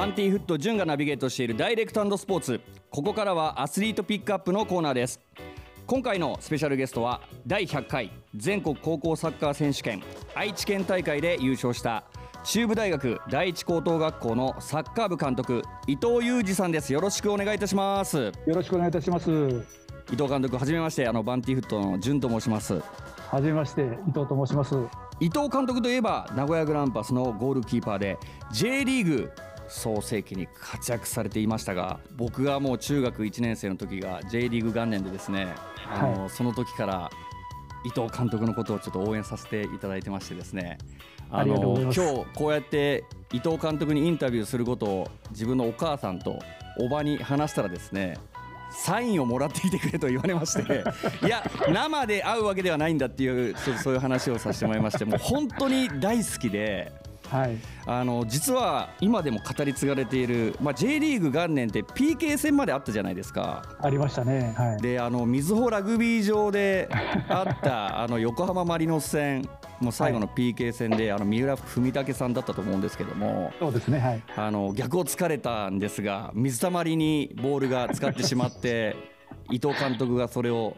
[0.00, 2.62] バンティーフット潤がナビゲートしているダイレクトスポーツ。
[2.88, 5.20] ここからはアスリートピックアップのコーナーです。
[5.86, 10.02] 今回のスペシャルゲストは第100回全国高校サッカー選手権
[10.34, 12.04] 愛知県大会で優勝した
[12.44, 16.94] 中部大学第一高等学校のサッカー部監督伊藤裕二さんです。
[16.94, 18.16] よろしくお願いいたします。
[18.16, 19.30] よろしくお願いいたします。
[20.10, 22.80] 伊藤監督はじめましてあのバンティフットの潤と申します。
[23.30, 24.74] はじめまして伊藤と申します。
[25.20, 28.16] 伊藤監督といえば名古屋グランパスのゴールキーパーで
[28.50, 29.30] J リーグ
[29.70, 35.54] 創世期に活躍されていましたが僕がもう中学1年生の時が J リーグ元年でですね、
[35.86, 37.10] あの、はい、その時から
[37.84, 40.78] 伊藤監督のことをちょっと応援させていただいてましてですね
[41.30, 42.00] あの今日
[42.34, 46.38] こうやって伊藤監督にインタビューすることを自分のお母さんと
[46.78, 48.18] おばに話したらですね
[48.70, 50.84] サインをもらってきてくれと言われまして
[51.24, 56.92] いや生で会うわけではないんだっていうそういう話をさせてもらいましてもう本当に大好きで
[57.30, 63.62] はい、あの実は今でも語り継がれている、まあ、J リーグ元年って PK 戦まであったじゃないですか。
[63.80, 64.52] ありましたね。
[64.56, 66.88] はい、であの瑞穂ラグビー場で
[67.28, 69.48] あった あの横浜マリノス戦
[69.80, 78.96] もう最後の PK 戦で、はい、あの三浦文武さんだったと思うんですけどもそうですね、はい、あの逆を突かれたんですが水たまりにボールが使ってしまって
[79.50, 80.76] 伊藤監督がそれを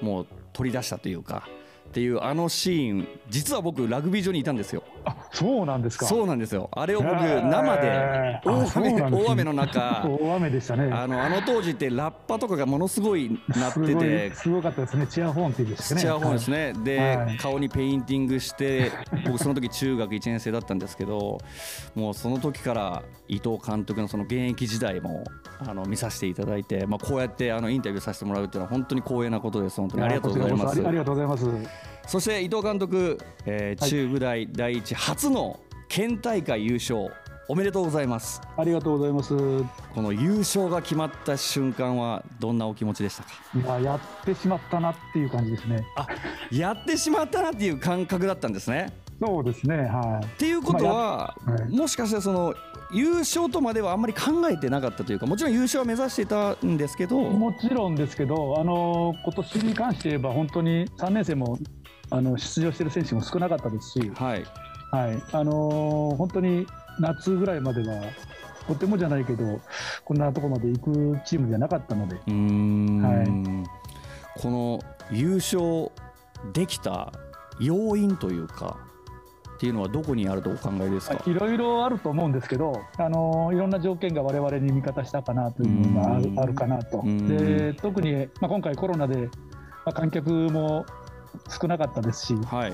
[0.00, 1.48] もう取り出したというか。
[1.86, 4.95] っていうあのシーン実は僕ラグビー場にいたんですよあ
[5.32, 6.06] そうなんですか。
[6.06, 6.68] そうなんですよ。
[6.72, 10.90] あれを僕生で大雨大雨の中大雨でしたね。
[10.92, 14.34] あのあの当時ってラッパとかがものすごいなってて。
[14.34, 15.06] すごかったですね。
[15.06, 16.00] チアホーンっていうんですね。
[16.00, 18.92] チアホーンですね、で、はい、顔にペインティングして
[19.26, 21.38] 僕その時中学1年生だったんですけど
[21.94, 25.24] もうその時から伊藤監督のその現役時代も
[25.60, 29.76] あの見させていただいて、まあ、こうやってあのインタビューさせてもらうっていうのは本当に光栄なことです。
[29.80, 30.86] 本当にありがとうございます。
[30.86, 37.12] ありがとうございますそして伊藤監督、えー、中部大第一初の県大会優勝
[37.48, 38.40] おめでとうございます。
[38.56, 39.36] ありがとうございます。
[39.94, 43.78] この優勝が決まった瞬間はどんなお気持ちでしたか？
[43.78, 45.86] いややってしまったなっていう感じですね。
[45.96, 46.06] あ
[46.50, 48.92] やってしまったなっていう感覚だったんですね。
[49.20, 50.26] そうですねはい。
[50.26, 52.54] っていうことは、まあはい、もしかしてその
[52.92, 57.20] 優勝とまではあんまり考えてなかったというかもちろん優勝は目指していたんですけど。
[57.20, 61.58] もちろんですけどあの今年に関して言えば本当に3年生も
[62.10, 64.44] あの出場している選手も少なかったですし、はい。
[64.92, 65.22] はい。
[65.32, 66.66] あの本当に
[67.00, 68.02] 夏ぐらいまでは
[68.66, 69.60] とてもじゃないけど
[70.04, 72.20] こんなところまで行くチームじゃなかったので、は
[73.22, 74.80] い、この
[75.10, 75.90] 優勝
[76.52, 77.12] できた
[77.60, 78.78] 要因というか
[79.56, 81.22] っていうのはどこにあるとお考えですか？
[81.26, 87.02] いろいろあると思うんですけど、あのいろんな条件が我々に味方したかなというのがあるあるかなと。
[87.04, 89.30] で特に、まあ、今回コロナで、ま
[89.86, 90.84] あ、観客も
[91.48, 92.72] 少なかったですし、はい、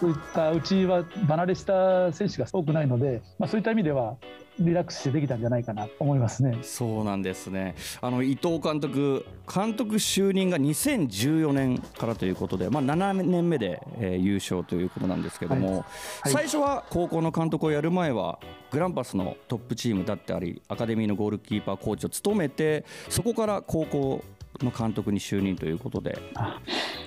[0.00, 4.16] そういったうちは離れした選手が多くないので、まあ、そういった意味では
[4.58, 6.58] リラックスしてできたんじゃないかなと思いますね。
[6.62, 7.74] そうなんですね。
[8.00, 15.84] あの伊藤監督、監督就任が2014年からということで、まあ7年目で、えー、優勝ということなんですけども、はいは
[16.28, 18.38] い、最初は高校の監督をやる前は
[18.70, 24.22] グランパスのトップチームだってあり、アカデミーのゴールキーパーコーチを務めて、そこから高校
[24.60, 26.18] の監督に就任ということで。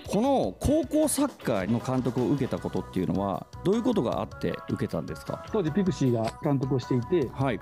[0.08, 5.44] この高校サッカーの監督を受けたことっていうのはどういうことがあって受けたんですか？
[5.52, 7.60] 当時ピクシーが監督をしていて、はい。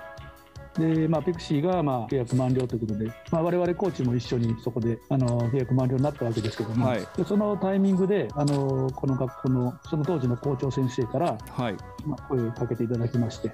[0.77, 11.77] でまあ、ピクシーがまあ契約満了ということで、まあ、我々コーチも一緒にそこであの契約満了になったわけですけども、はい、でそのタイミングであのこの学校のその当時の校長先生から、はい。
[12.05, 13.49] まあ、声をかけていただきまして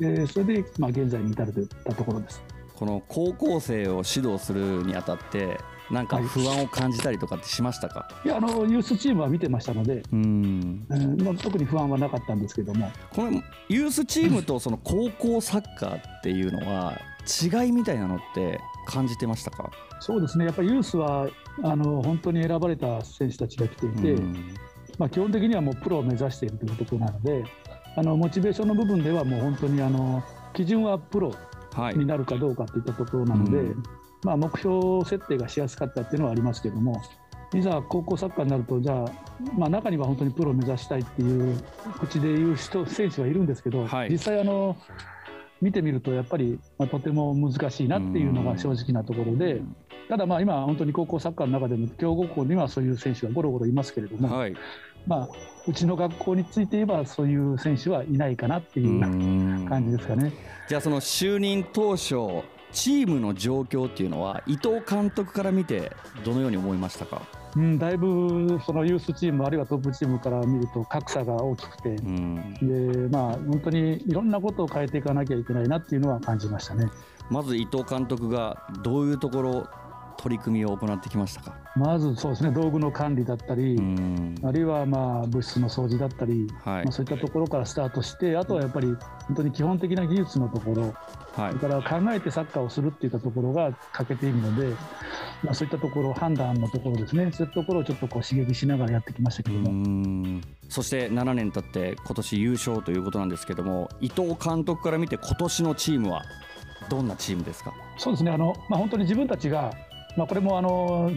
[0.00, 2.42] でそれで、まあ、現在に至るといったところです。
[2.80, 5.60] この高校生を指導するにあたって
[5.90, 10.94] なんか不安を感じたりとかってしましたか、い、やあのユースチームは見てましたのでうん、う
[11.32, 12.90] ん、特に不安はなかったんですけども。
[13.12, 16.98] このユースチームとその高校サッカーっていうのは
[17.42, 19.70] 違いみたいなのって感じてましたか？
[20.00, 20.46] そうですね。
[20.46, 21.28] やっぱりユースは
[21.62, 24.16] あの本当に選ばれた選手たちが来ていて、
[24.96, 27.44] まあ、基本的にはもうプロを目指しているということなので
[27.96, 30.22] あのモチベーションの部分ではもう本当にあの
[30.54, 31.34] 基準はプロ
[31.94, 33.82] になるかどうかといったところなので、はいうん、
[34.24, 37.00] まあ、目標設定がしやすかったっていうのはありますけども
[37.54, 39.04] いざ高校サッカーになるとじゃあ、
[39.58, 41.60] まあ、中には本当にプロを目指したいっていう
[41.98, 44.76] 口で言う人選手はいるんですけど、はい、実際あの
[45.60, 49.60] 見てみるとやっぱり、まあ、とても難しいなっていうのが正直なところで、
[50.08, 54.54] ただまあ今本当に高校サッカーの中でも強豪校にはそういう選手がゴロゴロいますけれども、はい、
[55.06, 55.28] まあ
[55.66, 59.00] うちの学校について言えばそういう選手はいないかなっていう
[59.68, 60.32] 感じですかね。
[60.68, 65.90] じゃあその就任当初チームの状況っていうのは伊藤監督から見て
[66.24, 67.22] どのように思いましたか？
[67.56, 76.88] うん、だいぶそのユースチームあるいはトップチームから見ると格差が大きくて、うん、でまあ、本当にいろんなことを変えていかなきゃいけないなっていうのは感じましたね。
[77.28, 79.68] まず伊藤監督がどういうところ
[80.18, 81.54] 取り組みを行ってきましたか？
[81.76, 83.76] まずそうですね道具の管理だったり、
[84.42, 88.88] あるいはまあ物質の掃除だったり、はい、まあ、そういったところからスタートしてあとはやっぱり
[89.26, 90.94] 本当に基本的な技術のところ、
[91.34, 94.74] はい、それから考えてサッカーをするっていったところが欠けているので、
[95.42, 97.30] まあ、そういったところ判断のところですね。
[97.32, 100.40] そういったところをちょっとこう刺激しながらやってきましたけども。
[100.68, 106.22] そして7年経って今年優勝ということなんですけども伊藤監督から見て今年のチームは
[106.88, 107.72] どんなチームですか？
[107.96, 108.30] そうですね。
[108.30, 109.72] あの、まあ、本当に自分たちが
[110.16, 111.10] まあ、これもあの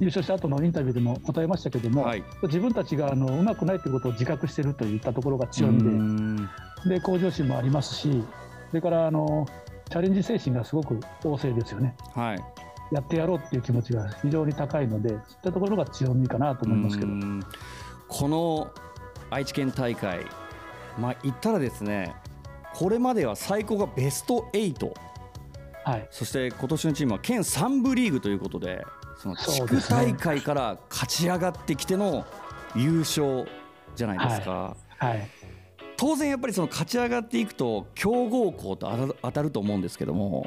[0.00, 6.48] 優勝した後のインタビューでも答えましたけども、はい、自分たちがあのうまくないということを自覚しているといったところが強み
[6.88, 8.22] でで向上心もありますし
[8.70, 9.46] それからあの
[9.88, 12.42] チャレンジ精神がすごく旺盛ですよね、はい、
[12.92, 17.12] やってやろうっていう気持ちが非常に高いのでそういったところが強みかなと思いますけど。
[18.08, 18.70] この
[19.30, 20.20] 愛知県大会、
[20.98, 22.14] まあ、言ったらですね
[22.74, 24.92] これまでは最高がベスト8
[25.84, 28.84] はい、そして今年のチームは県3部リーグということで
[29.18, 32.24] その地区大会から勝ち上がってきての
[32.74, 33.46] 優勝
[33.94, 34.76] じゃないですか。
[34.98, 35.28] はい、はい、
[35.96, 40.46] 当然やっぱりその勝ち上がっていくと強豪校と当たると思うんですけども。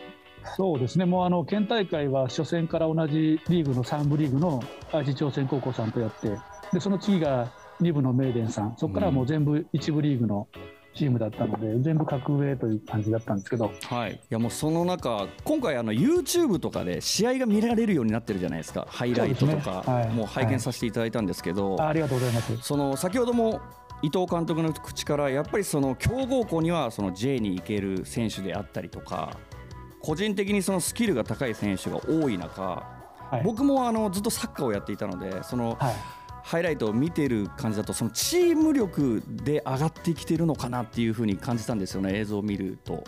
[0.56, 4.63] そうですね、もうあの県大会は初戦から同じリーグの3部リーグの
[4.94, 6.38] 愛知朝鮮高校さんとやって、
[6.72, 7.51] でその次が
[7.81, 10.48] 2部の名電さん、そこからもう全部1部リーグの
[10.97, 18.88] チームだったので全部格上という感じだったんですけど、はい、いやもうその中今回あの YouTube とかで試合が見られるようになってるじゃないですか。
[18.89, 19.94] ハイライトとか、ね。
[19.94, 22.57] はい、もう拝見させていただいたんですけど、はい、ありがとうございます。
[22.57, 23.61] その先ほども
[24.01, 29.38] 伊藤監督の口からやっぱりその強豪校にはその J に行ける選手であったりとか
[30.01, 35.95] 個人的にそのスキルが高い選手が多い中、はい、僕もあのずっとサッカーをやっていたのでその、はい
[36.47, 43.03] ハイライトを見てる感じだとそのチーム力で上がってきてるのかなっていうふうに感じたんですよね映像を見ると。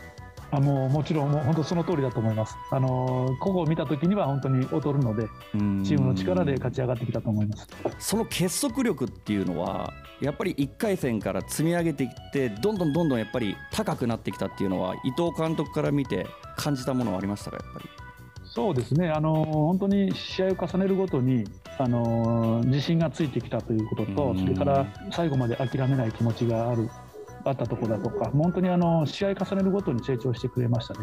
[0.51, 2.55] あもうもちろんもう本当その通りだと思います。
[2.71, 7.67] あの個々を見た時には本当に劣るのでチームの力で勝ち上がってきたと思います。
[7.97, 16.27] その結束力っていうのはやっぱり1回戦から積み上げていってどんどんどんどんやっぱり高くなってきたっていうのは伊藤監督から見て
[16.57, 18.08] 感じたものはありましたかやっぱり？
[18.59, 19.09] そうですね。
[19.09, 21.45] あの本当に試合を重ねるごとに
[21.77, 26.89] あの自信がついてきたということと、それから最後まで諦めない気持ちがある
[27.45, 30.99] あったところだとか、本当にあの試合重ねるごとに成長してくれましたね。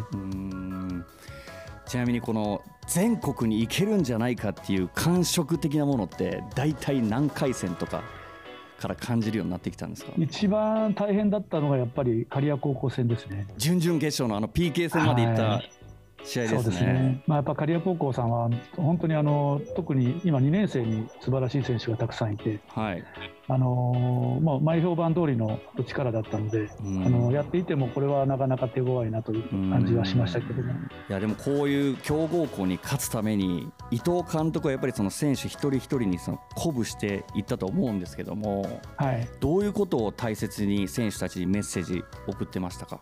[1.87, 8.03] ちなみにこの全国に行けるんじゃないかっていう感触的なものって大体何回戦とか
[8.79, 10.11] から感じるようになってきたんですか？
[10.15, 13.47] 一番大変だったのがやっぱり刈谷高校戦ですね。
[13.57, 15.63] 準々決勝のあの PK 戦まで行った
[16.27, 16.61] 試合ですね。
[16.63, 17.23] そうですね。
[17.25, 23.03] まあ、やっぱ刈谷高校さんは本当にあの特に今2年生に素晴らしい選手がたくさんいて、はい。
[23.49, 30.75] あのまあ、前評判通りの力だったので、うん、あのやっていてもこれはなかなか手強いなという感じはしましたけども、い
[31.07, 42.99] やでもこういう強豪校に勝つために伊藤監督はやっぱりその選手一人一人にその鼓舞していったと思うんですけども、はい、どういうことを大切に選手たちにメッセージ送ってましたか？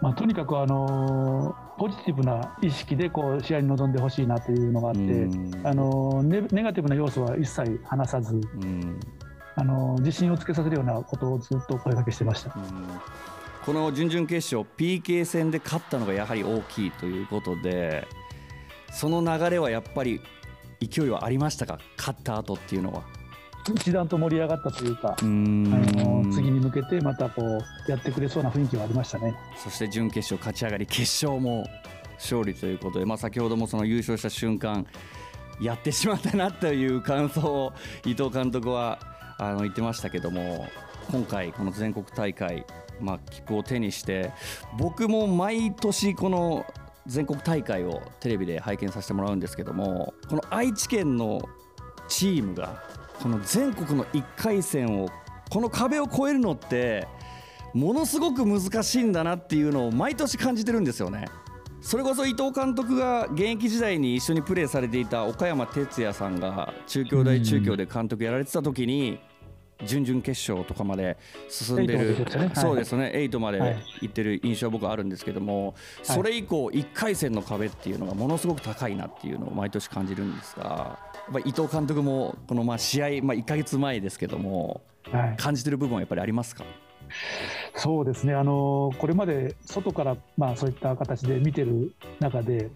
[0.00, 5.00] まあ、とにかく、あのポジティブな意識でこう試合に臨んでほしいなというのがあって、
[5.64, 8.40] あのネネガティブな要素は一切話さず、
[9.56, 12.56] あの自信をつけさせるようなことをずっと声かけしてました。
[13.66, 18.06] この準々決勝 PK 戦で勝ったのがやはり大きいということで
[18.92, 20.20] その流れはやっぱり
[20.80, 21.80] 勢いはありましたか？
[21.98, 23.02] 勝った後っていうのは。
[23.74, 29.34] 一段と盛り上がったというか、あの次に向けてまたこうやってくれそうな雰囲気はありましたね。
[29.56, 31.64] そして準決勝勝ち上がり決勝も
[32.14, 34.86] 勝利ということで、まあ、先ほどもその優勝した瞬間
[35.60, 37.72] やってしまったなという感想を
[38.04, 38.98] 伊藤監督は
[39.38, 40.66] あの言ってましたけども
[41.10, 42.64] 今回、この全国大会、
[43.00, 44.32] まあ、切符を手にして
[44.78, 46.64] 僕も毎年この
[47.06, 51.42] 全国大会をテレビで拝見させてもらうんですけどもこの愛知県の
[52.08, 52.82] チームが
[53.20, 55.08] この全国の1回戦を
[55.50, 57.06] この壁を越えるのって
[57.74, 61.26] ものすごく難しいんだなっていうのを毎年感じてるんですよね。
[61.80, 69.18] それこそ伊藤監督が現役時代に一緒にプレーされていた岡山哲也さんが中京大中京で監督やられてた時に
[69.84, 71.16] 準々決勝とかまで
[71.48, 72.16] 進んでる、
[72.54, 80.98] そうですね、8まで行ってる印象は僕はあるんですけども、それ以降、1回戦の壁っていうのがものすごく高いなっていうのを毎年感じるんですが、や
[81.30, 84.82] っぱ伊藤監督もこのまあ試合、まあ、1か月前ですけども、
[85.36, 86.64] 感じてる部分はやっぱりありますか？
[87.74, 88.34] そうですね。
[88.34, 92.70] あのこれまで外からまあそういった形で見てる中で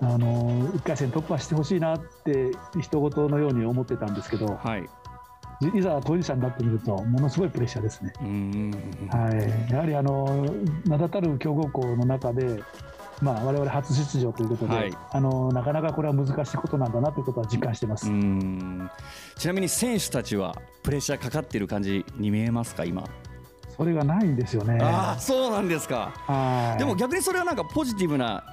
[0.00, 4.88] あの1回戦突破してほしいなって人事のように思ってたんですけど、はい、
[5.74, 8.12] いざ当事者になってみるとものすごいプレッシャーですね。
[9.10, 10.46] はい、やはりあの
[10.86, 12.62] 名だたる強豪校の中で
[13.22, 23.08] まあ、我々初出場ということで、はい、あのなかなかこれは難しいことなんだなということは実感してますちなみに選手たちはプレッシャーかかっている感じに見えますか、今？
[23.74, 24.78] それがないんですよね。
[24.82, 26.76] あそうなんですか。
[26.78, 28.44] でも逆にそれはなんかポジティブな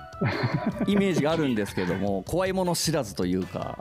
[0.87, 3.77] イメージがあるんですけども、怖いもの知らずというか。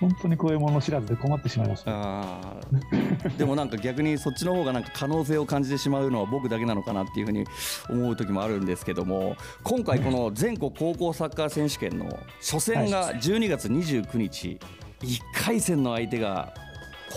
[0.00, 2.56] 本当に怖いもの知らずで困ってしまいました、あ
[3.38, 7.44] でもなんか逆にそっちの方がなんか可能性を感じてしまうのは僕だけなのかなっていうふうに
[7.88, 14.58] 思う時もあるんですけども今回この全国高校サッカー選手権の初戦が12月29日
[15.00, 16.52] 1回戦の相手が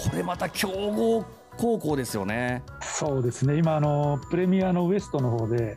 [0.10, 1.26] これまた強豪
[1.58, 2.62] 高校ですよね。
[2.82, 3.58] そうですね。
[3.58, 5.76] 今あのプレミアのウエストの方で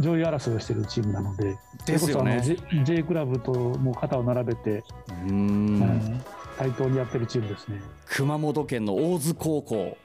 [0.00, 2.40] 上位争いをしているチームなので、はい、ですよね。
[2.42, 4.82] J, J クラブともう肩を並べて、
[5.28, 6.22] うん、
[6.58, 7.80] 対等にやってるチームですね。
[8.06, 9.96] 熊本県の大津高校。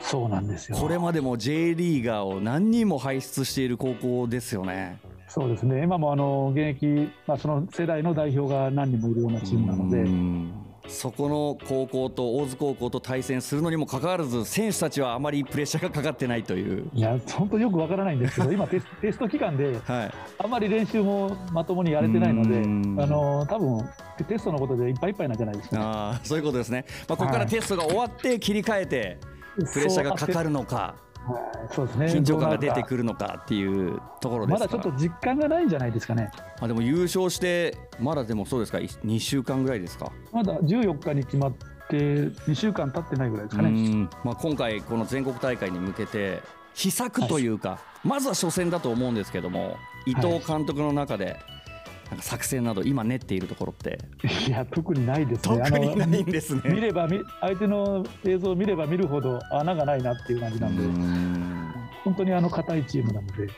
[0.00, 0.78] そうなんですよ。
[0.78, 5.00] これまでも J リーガーを何人も輩出している高校ですよね。
[5.26, 5.82] そうですね。
[5.82, 10.65] 今もあの現役、まあその世代の代表が何人もいるようなチームなので。
[10.88, 16.88] そこの高校と大津高校と対戦するのにもかかわらず選手たちはあまりプレッシャーがかかってないという。
[16.94, 22.58] いや本当よくわからないんですけど今テテスト期間で、はい、あまり練習もまともにやれてないので
[23.02, 23.88] あの多分
[24.28, 29.18] テストのことでいっぱいいっぱいなんじゃないですか、ね、あそういうことですね、まあ、ここからテストが終わって切り替えて、
[29.72, 31.05] プレッシャーがかかるのか。
[31.72, 36.30] そうですね、緊張感が出てくるのかっていうところまだちょっと実感がないんじゃないですかね。
[36.60, 40.12] あでも優勝して、まだでもそうですか、2週間ぐらいですか？
[40.32, 41.52] まだ14日に決まっ
[41.88, 44.08] て、2週間経ってないぐらいですかね。
[44.24, 46.42] まあ、今回、この全国大会に向けて、
[46.74, 51.36] 秘策というか、はい、まずは初戦だと思うんですけども、伊藤監督の中で、
[52.10, 53.98] なんか作戦など今練っているところって。
[54.48, 55.58] いや特にないですね。
[55.64, 56.62] 特にないんですね。
[56.66, 57.08] 見れば
[57.40, 61.76] 相手の映像を見れば見るほど穴がないなっていう感じなんで。
[62.04, 63.48] 本当にあの硬いチームなので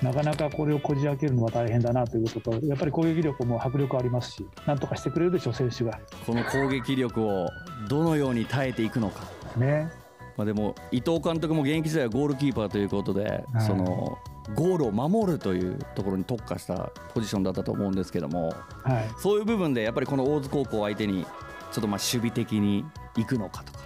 [0.00, 5.98] なかなかこれをこじ開けるのは大変だなということとやっぱり攻撃力も迫力ありますしなんとかしてくれるでしょう選手が。
[6.24, 7.48] この攻撃力を
[7.88, 9.24] どのように耐えていくのか。
[9.56, 9.90] ね。
[10.36, 14.18] まあでも伊藤監督も現役時代はゴールキーパーということで、はい、その
[14.54, 22.84] ゴールを守るというところに特化したポジションだったと思うんですけども、はい、そういう部分でやっぱりこの大津高校相手にちょっとまあ守備的に
[23.16, 23.78] いくのかとか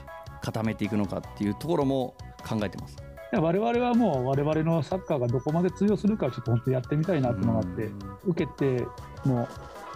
[0.43, 2.15] 固めていくのかっていうところも
[2.47, 2.97] 考えてます。
[3.33, 7.91] 我々はもう我々のサッカーがどこまで通用するかちょっと本当やってみたいなっていうのがあって
[8.25, 8.87] 受けて
[9.27, 9.47] も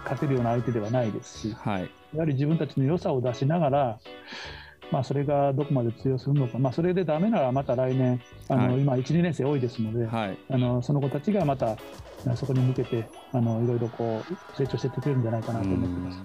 [0.03, 3.99] 勝てるような相手ではないですし、はい、やはり自分たちの良さを出しながら
[4.93, 11.79] まあ、それがどこまで通用するのか、まあ、それでだめならまた来年、あの、はい、今、1、2年生多いですので、はい、あのその子たちがまた
[12.37, 16.19] そこに向けてあのいろいろこう成長していってくれるんじゃないかなと思ってます。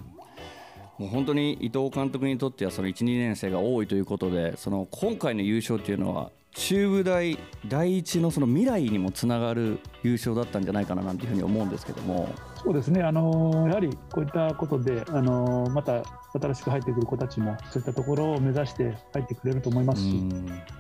[0.98, 7.38] もう本当に伊藤監督にとってはその1、2年生が多いということでその今回の優勝というのは中部大
[7.68, 12.28] 第一のその未来にもつながる優勝だったんじゃないかななんていうふうに思うんですけども。
[12.64, 20.24] そうですね、あのやはりこういったことで、あのまた新しく入ってくる子たちも、そういったところを目指して入ってくれると思いますし、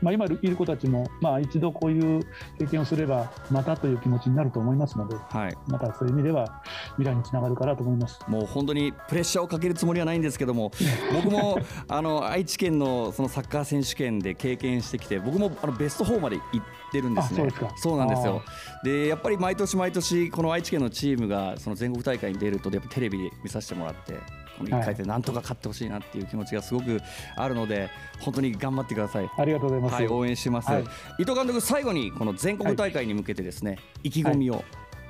[0.01, 2.21] まあ、今いる子たちも、まあ、一度こういう
[2.57, 6.63] 経験をすれば、またという気持ちになると思いますので、はい、またそういう意味では、
[6.97, 8.19] 未来につながるかなと思います。
[8.27, 10.71] もう本当にプレッシャーをかけるつもりはないんですけども、
[11.13, 17.49] 僕もあの愛知県のそのサッカー選手権で経験してきて、僕もあのベスト4まで行ってるんですね。
[17.75, 18.41] そうなんですよ。
[18.83, 24.13] でやっぱり毎年毎年、この愛知県のチームがその全国大会に出るとやっぱテレビで見させてもらって
[24.57, 27.01] この1回戦なんとか勝ってほしいなっていう気持ちがすごく
[27.35, 29.29] あるので本当に頑張ってください。
[29.37, 30.83] ありがとうございます、はい、応援します、はい、
[31.19, 34.63] 伊藤監督最後にこの全国大会に向けてですね、はい、意気込みを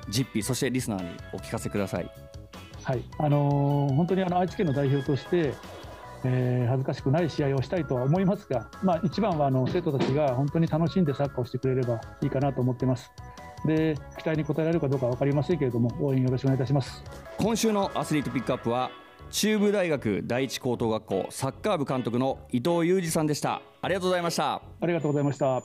[0.08, 2.10] 実費そしてリスナーにお聞かせください。
[2.82, 3.02] はい。
[3.18, 5.54] あのー、本当にあの愛知県の代表として
[6.24, 13.10] えー、恥ずかしくない試合をしたいとは思いますが、まあ、一番はあの生徒たちが本当に楽しんでサッカーをしてくれればいいかなと思ってます。
[13.66, 17.02] で期待に応えられるかどうか分かりませんけれども応援よろしくお願いいたします。
[17.38, 18.90] 今週のアスリートピックアップは
[19.30, 23.60] 中部大学第一高等学校サッカー部監督の伊藤裕二さんでした。
[23.82, 24.54] ありがとうございました。
[24.54, 25.62] ありがとうございました